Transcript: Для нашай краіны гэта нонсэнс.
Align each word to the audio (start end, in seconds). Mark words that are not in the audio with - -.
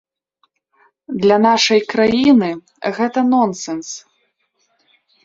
Для 1.25 1.35
нашай 1.47 1.81
краіны 1.93 2.49
гэта 2.97 3.19
нонсэнс. 3.35 3.89